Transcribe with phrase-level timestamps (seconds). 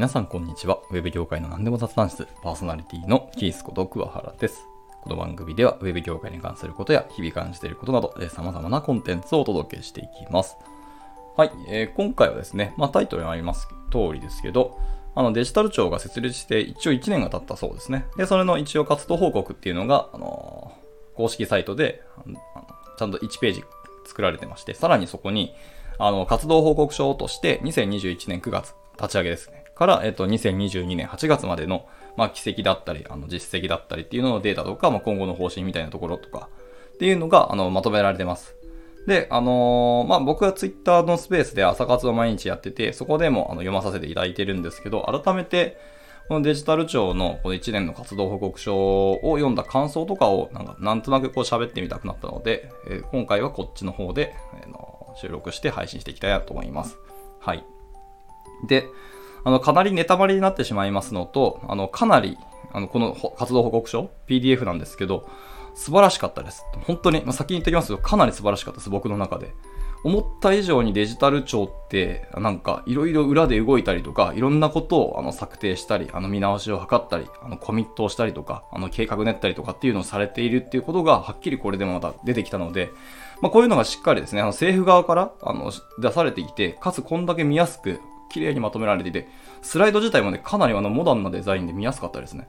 [0.00, 0.80] 皆さんこんにちは。
[0.90, 4.66] ウェブ業界の何でも雑談室、パーソナリティのキースこと桑原です。
[5.02, 10.56] この番組では、ウェブ業界に関することや、日々感じていることなど、えー様々なコンテンツをお届けしていきます。
[11.36, 14.80] はい、えー今回はですね、まあタイトルにあります通りですけど、
[15.14, 18.06] あのデジタル庁が設立して一応1年が経ったそうですね。
[18.16, 22.00] で、それの一応活動報告っていうのが、あのー公式サイトで、
[22.96, 23.64] ちゃんと1ページ
[24.06, 25.54] 作られてまして、さらにそこに、
[25.98, 29.60] あの、活動報告書として2021年9月立ち上げですね。
[29.80, 36.50] から、えっと、2022年8月までの、まあ、軌跡だったり、あの、実績だったりっていうののデータとか、まあ、今後の方針みたいなところとか、
[36.92, 38.54] っていうのが、あの、まとめられてます。
[39.06, 45.78] で、あのーまあ、僕はツイッターのスペースで朝活を毎日やってて、そこでもあの読まさせていただいてるんですけど、改めて、
[46.28, 56.98] このデジタル庁のこの1年の活動報告書を読んだ感想とかをなんかなんとなくこう喋ってみたくなったので、えー今回はこっちの方で、あの収録して配信していきたいなと思います。
[57.40, 57.64] はい。
[58.68, 58.84] で、
[59.44, 62.36] あの、かなりネタバレになってしまいますのと、あの、かなり、
[62.72, 65.28] あの、この活動報告書、PDF なんですけど、
[65.74, 66.64] 素晴らしかったです。
[66.86, 69.54] 本当に、まあ、先に言っておきますけど、かなり素晴らしかったです、僕の中で。
[70.02, 82.90] 思った以上にデジタル庁って、なんか、いろいろ裏で動いたりとか、いろんなことをあの策定したり、あの見直しを図ったり、あのコミットをしたりとか、あの計画練ったりとかっていうのをされているっていうことが、はっきりこれでもまた出てきたので、
[83.42, 88.00] まあ、こういうのがしっかりですね、あの政府側からあの出されてきて、かつこんだけ見やすく、
[88.30, 89.28] 綺麗にまとめられていて、
[89.62, 92.48] スライド自体もね、かなりあのモダンなデザインで見やすかったですね。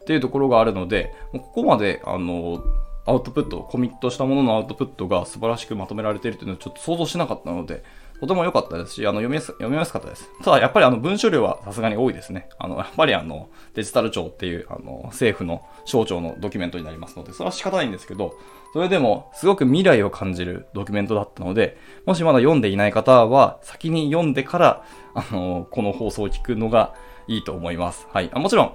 [0.00, 2.62] っていうところがあるので、もうここまで、あの、
[3.06, 7.82] アウトプット、コミットしたもののアウトプットが素晴らしくまとめられているというのはちょっと想像しなかったので、
[8.20, 10.28] とても良かったですし、あの、読みやす、読みやすかったです。
[10.42, 12.48] ただ、やっぱりあの、文書量はさすがに多いですね。
[12.58, 18.34] あの、やっぱりあの、デジタル庁っていう、あの、政府の省庁のドキュメントになりますので、それは仕方ないんですけど、
[18.72, 26.94] それでも、すごく未来を感じるドキュメントだったので、もしまだ読んでいない方は、先に読んでから、あの、この放送を聞くのが
[27.28, 28.08] いいと思います。
[28.12, 28.30] はい。
[28.32, 28.72] あもちろん、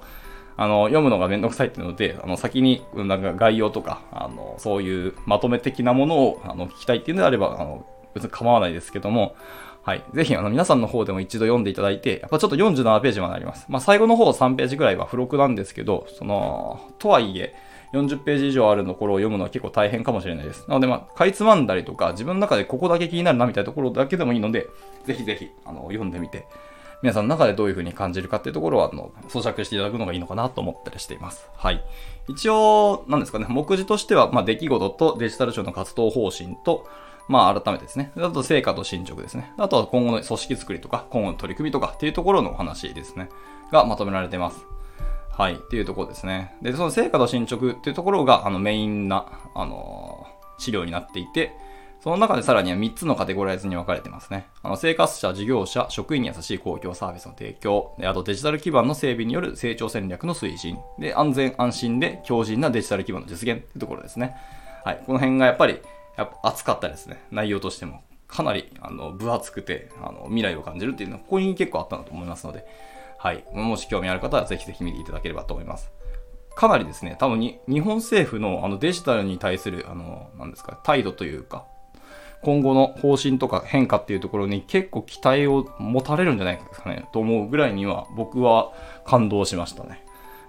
[0.55, 9.35] あの、読むのがめんどくさいっていうので、あの、先に、なんか概要とか、あの、そういうまとめ的なものを、あの、聞きたいっていうのであれば、あの、別に構わないですけども、
[9.83, 10.03] はい。
[10.13, 13.65] ぜひ、あの、皆さんの方でも一度読んでいただいて、やっぱちょっと47ページまであります。
[13.67, 17.53] まあ、最後の方3ページぐらいは付録なんですけど、その、とはいえ、
[17.93, 20.65] 40ページ以上あるところを読むのは結構大変かもしれないです。
[20.69, 24.67] なので、まあ、かいつまんだりとか、自分の中でここだけ気になるなみたいなところだけでもいいので、
[25.05, 26.47] ぜひぜひ、あの、読んでみて、
[27.03, 31.49] 皆さんの中でどういう風に感じるかっていうところは、あの、咀嚼していただくのがいいのかなと思ったりしています。
[31.57, 31.83] はい。
[32.29, 36.87] 一応、なんですかね、目次としては、まあ、出来事とデジタル庁の活動方針と、
[37.27, 38.11] まあ、改めてですね。
[38.17, 39.53] あと、成果と進捗ですね。
[39.57, 43.29] あとは今後の組織作りとか、今後の取り組みとかっていうところのお話ですね。
[43.71, 44.65] がまとめられています。
[45.31, 45.55] はい。
[45.55, 46.55] っていうところですね。
[46.61, 49.25] で、その成果と進捗っていうところが、あの、メインな、
[49.55, 51.51] あの資料になっていて、
[52.03, 54.47] その中でさらには3つのカテゴライズに分かれてますね。
[54.61, 64.35] あの、生活者、事業者、職員に優しい公共サービスの提供、であとデジタル基盤の整備による成長戦略の推進、で、安全安心で強靭なデジタル基盤の実現っていうところですね。
[64.83, 65.03] はい。
[65.05, 65.79] この辺がやっぱり、
[66.17, 67.23] やっぱ熱かったですね。
[67.31, 68.01] 内容としても。
[68.27, 72.65] かなり、あの、分厚くて、あの、未来を感じるっていうのは、ここに結構あったなと思いますので、
[73.17, 73.43] はい。
[73.53, 75.91] もし興味ある方は、ぜひぜひ見ていただければと思います。
[76.55, 81.65] かなりですね、多分に、日本政府のあのデジタルに対する、あの、なんですか、態度というか、
[82.43, 88.73] 今後の方針とか変化っていうところに結構期待を持たれるんじゃないですかね、と思うぐらいには僕は
[89.05, 90.03] 感動しましたね。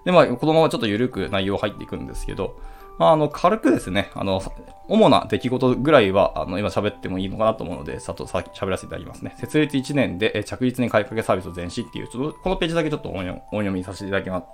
[0.05, 2.59] で、まあ、このままちょっと緩く内容入っていくんですけど、
[2.99, 4.43] まあ、あの、軽くですね、あの、
[4.89, 9.35] 主な出来事ぐらいは、あの、今喋ってもいいのかなと思うので、さっと喋らせていただきますね。
[9.39, 14.47] 設立1年で着実に買いかけサービスを前進っていう、ちょっと、このページだけちょっと音読みさせていただきます。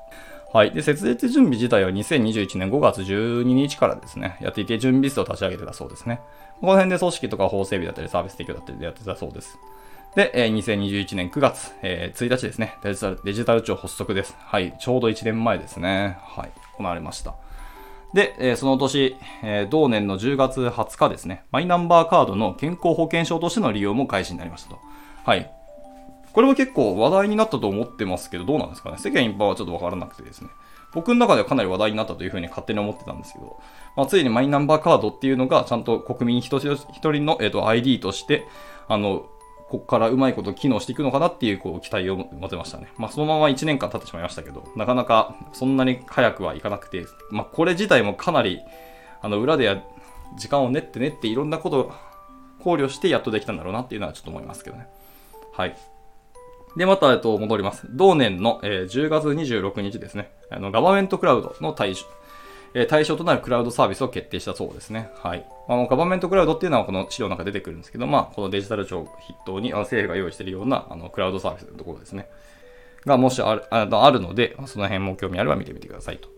[0.52, 0.72] はい。
[0.72, 6.20] で、設立準備自体は2021年5月12日からですね、やっていて、準備室を立ち上げてたそうですね。
[6.60, 9.58] この辺で組織とか法整備だったり、サービス提供だったりでやってたそうです。
[10.16, 14.36] で、えー2021年9月、えー1日ですねデジタル、デジタル庁発足です。
[14.40, 14.74] はい。
[14.80, 16.18] ちょうど1年前ですね。
[16.22, 16.50] はい。
[16.76, 17.34] 行われました。
[18.12, 24.78] で、えその年、え同年の10月20日ですね、マイナンバーカードの健康保険証としての利用も開始になりましたと。
[25.24, 25.50] はい。
[26.32, 28.98] これも結構話題になったと思ってますけど、どうなんですかね？
[28.98, 30.48] 世間一般はちょっとわからなくてですね。
[30.92, 33.60] 僕の中ではかなり話題になったというふうに勝手に思ってたんですけど、
[33.96, 38.46] まあ、ついにマイナンバーカードっていうのがちゃんと国民一人一人の、えー、と ID として、
[38.88, 39.26] あの、
[39.70, 42.88] ここからうまいこと機能していくのかなっていうこう期待を持てましたね。
[42.98, 48.60] まあそのまま1年間経ってしまいましたけど、なかなかそんなに早くはいかなくて、まあこれ自体もかなり、
[49.22, 49.80] あの裏でや
[50.36, 51.92] 時間を練って練っていろんなことを
[52.60, 54.88] 考慮してやっとできたんだろうなっていうのはちょっと思いますけどね。
[55.52, 55.76] はい。
[56.76, 57.86] で、また、えっと、戻ります。
[57.90, 60.30] 同年の、えー10月26日ですね。
[60.50, 62.02] あの、ガバメントクラウドの対象、
[62.88, 65.10] 対象となるクラウドサービスを決定したそうですね。
[65.16, 65.44] はい。
[65.68, 72.28] あ、ガバメントクラウドっていうのはこの資料の中で出てくるんですけど、まあ、このデジタル庁筆頭にあの政府が用意しているような、あの、クラウドサービスのところですね。
[73.06, 76.28] がもしあるあのあるので、その辺も興味あれば見てみてくださいと。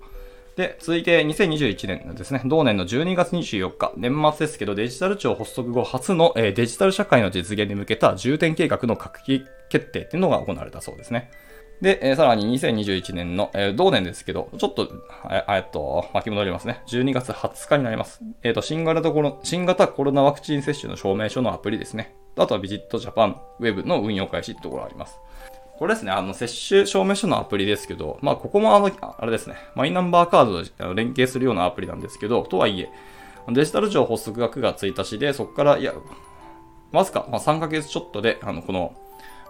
[0.56, 11.31] で、続いて2021年ですね、同年の12月24日、年末ですけど、デジタル庁発足後初の、え、デジタル社会の実現に向けた重点計画の閣議決定っていうのが行われたそうですね。
[11.82, 14.88] で、えー、さらに2021年の、えー、同年ですけど、ちょっと、
[15.29, 16.81] えっと、巻き戻りますね。
[16.87, 18.20] 12月20日になります。
[18.44, 22.14] えっ、ー、と、新型コロ、新型コロナワクチン接種の証明書のアプリですね。
[22.37, 25.19] あとはビジットジャパンウェブの運用開始ってところがあります。
[25.76, 28.88] これですね、あの、接種証明書のアプリですけど、まあ、ここもあの、
[29.19, 32.90] あれですね、マイナンバーカードと連携するようなアプリなんですけど、とはいえ、
[33.49, 35.93] デジタル庁発足が9月1日で、そこから、いや、
[36.93, 38.94] わずか、まあ、3ヶ月ちょっとで、あの、この、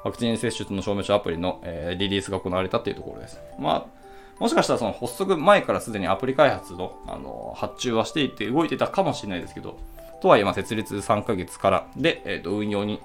[0.04, 3.40] ワクチン接種の証明書アプリの、え、リリースが行われたっていうところです。
[3.58, 4.02] まあ、
[4.40, 9.78] もしかしたらその発足前からすでにアプリ開発の、あの、発注はしていて動いてたかもしれないですけど、
[10.20, 13.00] とはいえ、まあ、設立3ヶ月からで、え、ー、と、運用に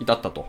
[0.00, 0.46] 至ったと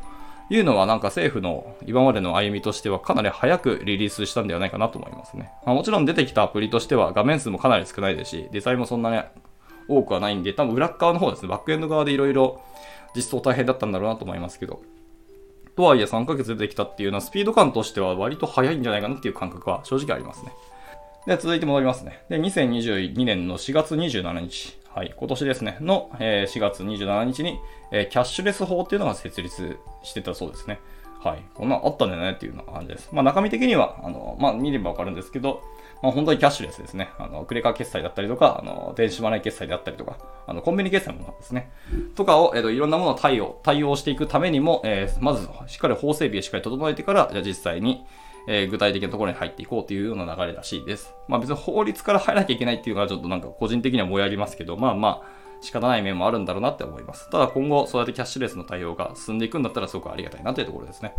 [0.50, 5.52] いうのはなんか政府の今までの歩みとしてはかなり早くリリースしたんではないかなと思いますね。
[5.66, 9.22] まあ、もちろん出てきたアプリとしては画面数もかなり少ないですし、デザインもそんなに
[9.88, 12.62] 多くはないんで、多分裏側の方ですね、バックエンド側でいろいろ
[13.16, 14.82] 実装大変だったんだろうなと思いますけど。
[15.76, 20.54] とはいえ3ヶ月出てきたっていうのはスピード感としては割と早いんじゃないかなっていう感覚は正直ありますね。
[21.28, 22.24] で、続いて戻りますね。
[22.30, 24.78] で、2022年の4月27日。
[24.90, 27.60] はい、今年ですね、の、え、4月27日に、
[27.92, 30.80] え、キャッシュレス法っていうのが設立してたそうですね。
[31.22, 31.44] はい。
[31.54, 33.10] こんなあったんだよねっていうような感じです。
[33.12, 35.64] まあ中身的には、あの、まあ見ればわかるんですけど、
[36.06, 37.10] まあ本当にキャッシュレスですね。
[37.18, 41.72] あの、クレカ決済だったりとか、あの、電子マネー決済であったりとか、あの、コンビニ決済もですね。
[42.14, 48.06] とかを、えっ、と、いろんなものを対応、対応していくためにも、えー、まず、しっかり法整備をしっかり整えてから、じゃ実際に、
[48.48, 51.16] えー、具体的なところに入っていこうというような流れらしいです。
[51.28, 57.28] まあ別に法律から入らなきゃいけないっていうのはちょっとなんか個人的にはもやりますけど、まあまあ、仕方ない面もあるんだろうなって思います。
[57.32, 61.16] ただ今後、そうやってキャッシュレスの対応が進んでいくんだったらすごくありがたいなというところですね。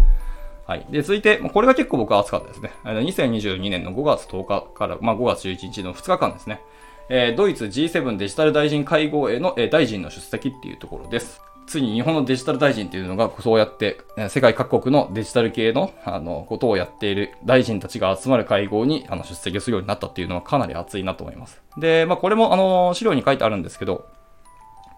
[0.67, 0.87] はい。
[0.91, 2.73] で、続いて、これが結構僕は熱かったですね。
[2.85, 6.61] 2022年の5月10日から、まあ、5月11日の2日間ですね。
[7.09, 11.41] えー、ドイツ G7 デジタル大臣会合への、えー、大臣の出席っていうところです。
[11.67, 13.99] ついに日本のデジタル大臣っていうのが、そうやって、
[14.29, 21.61] 世界各国のデジタル系の、あの、ことをやっている大臣たちが集まる会合に、あの、出席するようになったっていうのはかなり熱いなと思います。
[21.77, 24.07] で、まあ、これも、あの、資料に書いてあるんですけど、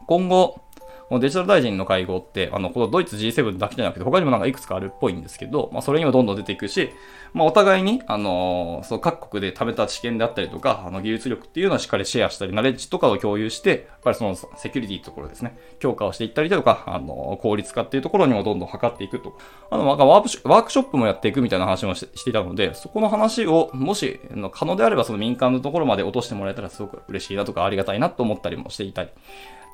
[0.07, 0.61] 今後、
[1.11, 6.91] デジタル大臣の会合って、あの、このドイツ G7 だけじゃなくて、他にもなんかいくつかあるっぽいんですけど、まあ、それにもどんどん出ていくし、
[7.33, 19.39] まあ、お互いに、あのー、そう、各国で貯めた知見であったりとか、あの、技術力っていうのをしっかりシェアしたり、ナレッジとかを共有して、やっぱりその、セキュリティところですね、強化をしていったりとか、あの、効率化っていうところにもどんどん測っていくと。
[19.71, 24.21] あの、なんかワーワークショップもやっていくみたいな話もしていたので、そこの話を、もし、
[24.53, 29.11] 可能であればその民間のところまで落としてもらえたらすごく嬉しいなとか、ありがたいなと思ったりもしていたり。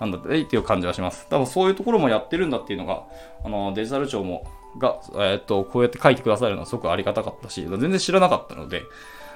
[0.00, 1.26] なんだってっていう感じはします。
[1.28, 3.04] 多分そういうところもやってるんだっていうのが、
[3.44, 4.44] あの、デジタル庁も、
[4.78, 8.82] が、えー、っと、こうやって書いてくださるのはすごくありがたかったし、全然知らなかったので、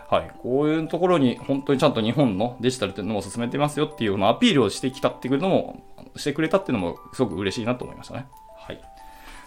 [0.09, 0.31] はい。
[0.43, 5.83] こういうところに本当にちゃんと日本のデジタルっていうのも進めてますよっていうようなアピールをしてきたっていうのも、
[6.17, 8.27] してくれたっていうのもすごく嬉しいなと思いましたね。
[8.57, 8.81] はい。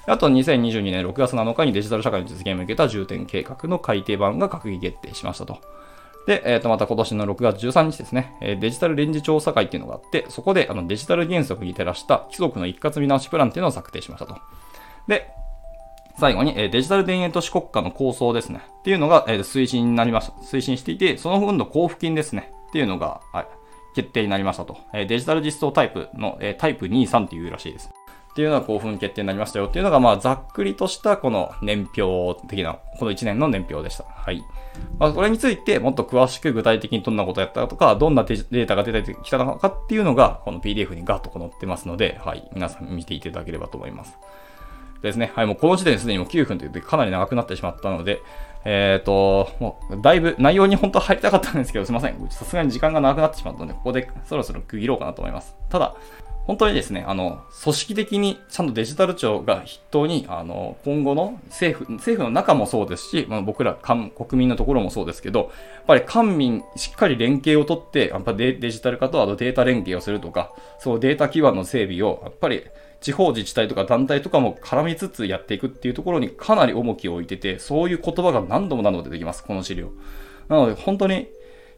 [0.06, 5.60] あと2022年6月7日にデジタル社会の実現に向けた重点計画の改定版が閣議決定しましたと。
[6.28, 14.38] で、えっ、ー、と、また今年の6月13日ですね、えデジタル臨時調査会っていうのがあって、そこであのデジタル原則に照らした規則の一括見直しプランっていうのを策定しましたと。
[15.08, 15.32] で、
[16.20, 18.62] 最後に、えデジタル田園都市国家の構想ですね。
[18.80, 20.34] っていうのが、え推進になりました。
[20.44, 22.52] 推進していて、その分の交付金ですね。
[22.70, 23.48] っていうのが、はい、
[23.96, 24.78] 決定になりましたと。
[24.94, 27.90] えデジタル実装タイプの、えタイプ23っていうらしいです。
[28.32, 34.06] っていうのが興奮決定になりましたよっていうのが、まあ、ざっくりとしたこの年表的な、この1年の年表でした。
[34.06, 34.42] はい。
[34.98, 42.50] まあ、これについてもっと詳しく具体的にどんなことやったとか、どんなデータが出てきたのかっていうのが、この PDF にガッと載ってますので、はい。
[42.54, 44.18] 皆さん見ていただければと思います。
[45.02, 45.32] ですね。
[45.36, 45.46] はい。
[45.46, 48.22] もうこの時点ですでにもう9分というとかなり長くなってしまったので、
[48.64, 52.28] えっ、ー、と、もう、だいぶ内容に本当は入りたかったんですけど、すいません。
[52.30, 55.56] さすがに時間が長くなってしまったので、ここでそろそろ区切ろうかなと思います。
[55.70, 55.96] ただ、
[56.52, 65.50] 本当にですね、あの、組織的にちゃんとデジタル庁が筆頭に、あの、今後の政府、政府の中もそうですし、まあ、僕ら国民のところもそうですけど、やっ
[65.88, 72.66] ぱり官民しっかり連携をとって、やっぱデジタル化とあとデータ連携をするとか、そうデータ基盤の整備を、やっぱり
[73.00, 79.92] 地方自治体とか団体とかも絡みつつやっていくっていうところにかなり重きを置いてて、そういう言葉が何度も何度も出てきます、この資料。
[80.50, 81.30] なので本当に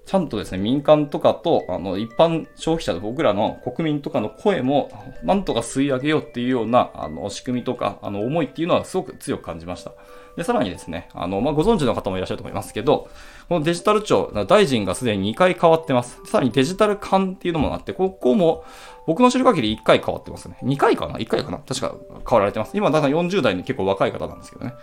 [0.06, 4.92] ちゃんとですね、民間とかと、あの、一般消費者、僕らの国民とかの声も、
[5.24, 9.94] なんとか吸い上げようっていうような、あの、仕組みとか、あの、思いっていうのはすごく強く感じました。
[10.36, 13.08] で、さらにですね、あの、まあ、ご存知の方もいらっしゃると思いますけど、
[13.48, 16.20] このデジタル庁、大臣がすでに2回変わってます。
[16.26, 18.66] さらにデジタル官っていうのもあって、ここも、
[19.08, 20.58] 僕の知る限り1回変わってますね。
[20.64, 21.60] 2回かな ?1 回かな？
[21.60, 21.96] 確か
[22.30, 22.76] 変わられてます。
[22.76, 24.74] 今、だから40代に結構若い方なんですけどね。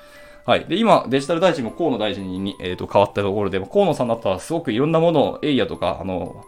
[0.45, 0.65] はい。
[0.67, 6.45] で、今、デジタル大臣も河野大臣に、えー、と変わったところで、河野さんだったらすごくいろんなものを、エイヤとか、あの、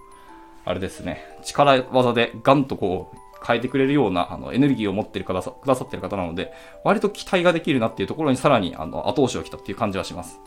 [0.64, 6.52] あれですね、力技でガンとこう、変えてくれるようなあのエネルギーを持ってる方くださってる方なので、
[6.84, 10.38] 割と期待ができるなっていうところにさらにあの後押しをきたっていう感じはします。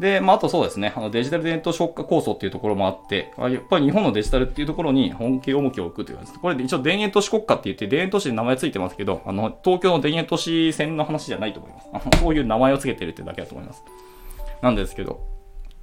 [0.00, 11.88] で、まあ、あとそうですね、あのデジタル伝統消化構想っていうところもあって、やっぱり日本のデジタルっていうところに本気重きを置くというかです、これ一応田園都市国家って言って、田園都市で名前ついてますけど、あの、東京の田園都市線の話じゃないと思います。
[11.92, 13.84] あのそういう名前を付けてるってだけだと思います。
[14.62, 15.20] なんですけど、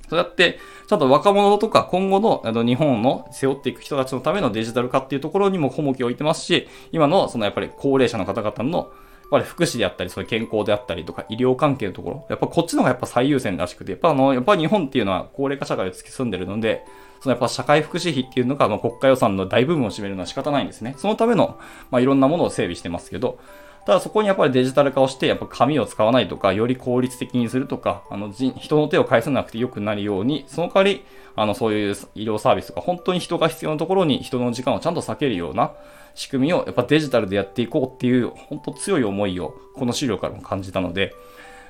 [0.09, 0.57] そうやって、
[0.87, 8.89] ちゃんと若者とか今後のあの日本の背負っていく人たちのためのデジタル化っていうところにも重きを置いてますし、今のそのやっぱり高齢者の方々の
[9.29, 16.83] ぱり福祉であったり、そういう健康であったりとか、医療関係のところ、やっぱこっちの方がやっぱ最優先らしくて、やっぱあの、やっぱ日本っていうのは高齢化社会を突き進んでるので、
[17.19, 20.95] そのやっぱ社会福祉費っていうのが、まあ、国家予算の大部分を占めるのは仕方ないんですね。
[20.97, 21.57] そのための、
[21.89, 23.39] まあ、いろんなものを整備してますけど、
[23.87, 31.05] ただそこにやっぱりデジタル化をして、やっぱ紙を使わないとか、より効率的にするとか、あの、人の手を返さなくて良くなるように、その代わり、
[31.37, 35.71] あの、そういう医療サービスとか、本当に人が必要なところに人の時間をちゃんと避けるような、
[36.17, 41.13] 仕組みをやっぱデジタルでやっていこうっていう、本当強い思いをこの資料からも感じたので、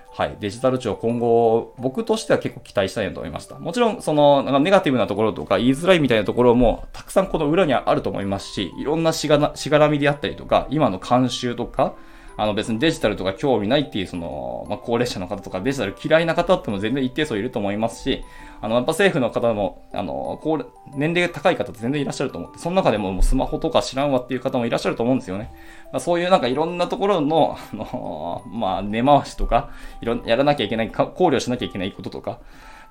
[0.10, 3.60] はい、デジタル庁今後、僕としては結構期待したいなと思いました。
[3.60, 11.94] もちろん、その、なんかネガティブなところとか言いづらいみたいなところも、たくさんこの裏にあると思いますし、いろんなしがしがらみであったりとか、今の慣習とか、
[12.38, 18.24] あの別にデジタルとか興味ないっていう、その、まあ、高齢者の方とかデジタル嫌いな方っても全然一定数いると思いますし、
[18.62, 20.64] あの、やっぱ政府の方も、あの、高、
[20.96, 25.52] 年齢が高い方って全然いらっしゃると思って、その中でももうスマホとか知らんわっていう方もいらっしゃると思うんですよね。
[25.92, 32.40] まあ、そういうなんかいろんなところの、あの、まあ、根回しとか、いろん、やらなきゃいけない、考慮しなきゃいけないこととか、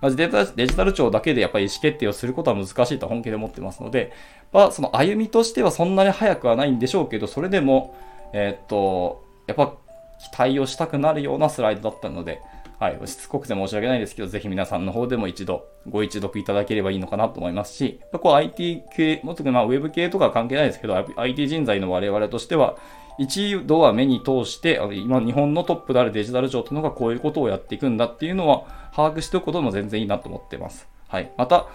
[0.00, 0.28] まあ、デ
[0.66, 4.12] ジタル庁だけでやっぱり意思決定をすることは難しいと本気で思ってますので、
[4.52, 7.96] まあ、その歩みとしてはそんなに早くはないんでしょうけど、それでも、
[8.32, 9.74] えー、っと、やっぱ
[10.18, 12.40] 期待をしたくなるようなスライドだったので、
[12.78, 22.76] はい、しつこくて申し訳ないですけど、ぜひ皆さんの方でも一度ご一読いただければいいのかなと思いますし、こう IT 系、もっとまあウェブ系とか関係ないですけど、IT 人材の我々としては、
[23.18, 30.86] 一度は目に通して、今日本のトップであるデジタル庁というのがこういうことをやっていくんだっていうのは把握しておくことも全然いいなと思ってます。
[31.08, 31.32] はい。
[31.38, 31.66] また、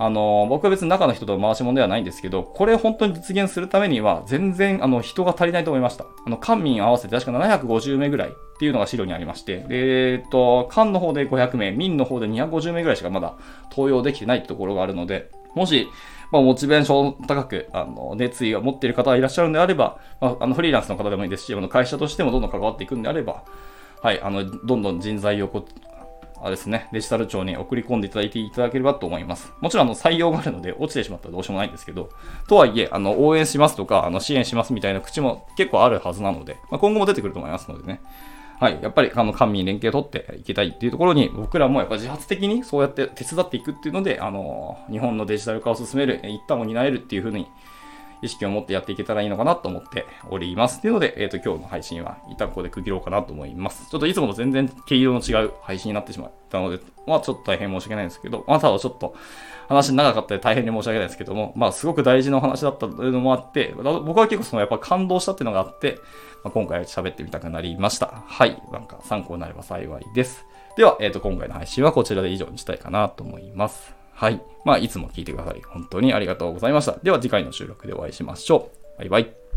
[0.00, 6.06] あの、僕は別に中の人と回し物ではないんですけど、これ本当に実現するためには、全然、あの、人が足りないと思いました。
[6.24, 13.34] あの、官民合わせて確か750名ぐらいっていうのが資料にありまして、で、えっと、官の方で500名、民の方で250名ぐらいしかまだ
[13.70, 15.88] 登用できてないってところがあるので、もし、
[16.30, 23.42] まあ、モチベーション高く、あの、熱意を持っている方がいらっしゃるんであれば、まあ、あの、フリーランスの方でもいいですし、あの、会社としてもどんどん関わっていくんであれば、
[24.02, 25.66] はい、あの、どんどん人材をこ
[26.42, 29.52] あですね、デジタル庁に送り込んでいただいていただければと思います。
[29.60, 32.10] もちろんあの採用があるので落ちてしまったらどうしようもないんですけど、
[32.48, 38.00] とはいえ、あの、応援しますとか、あの、支援しますみたいな口も結構あるはずなので、まあ、今後も出てくると思いますのでね。
[38.60, 38.78] はい。
[38.82, 47.46] やっぱり、あの、官民連携を取っていきたいっていうところに、僕らもやっぱ自発的にそうやって手伝っていくっていうので、あの、日本のデジタル化を進める一端を担えるっていうふうに
[48.22, 50.80] 意識を持ってやっていけたらいいのかなと思っております。
[50.80, 53.88] というので、えっ、ー、と、今日の配信は一旦ここで区切ろうかなと思います。
[53.90, 59.14] ちょっといつもと全然毛色の違う配信になってしまったので、まあちょっと大変申し訳ないんですけど、まあただちょっと
[59.68, 65.98] 話長かったり大変に申し訳ないですけども、まあすごく大事なお話だったというのもあって、僕は結構そのやっぱ感動したっていうのがあって、
[66.44, 68.22] まあ、今回喋ってみたくなりました。
[68.26, 68.62] はい。
[68.72, 70.46] なんか参考になれば幸いです。
[70.76, 73.97] では、えっ、ー、と、今回の配信はこちらで以上にしたいかなと思います。
[74.18, 74.42] はい。
[74.64, 76.96] まあ、いつも聞いてくださり、本当にありがとうございました。
[77.04, 78.98] では、次回の収録でお会いしましょう。
[78.98, 79.47] バイバイ。